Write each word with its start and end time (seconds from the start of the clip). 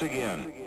once 0.00 0.14
again. 0.14 0.59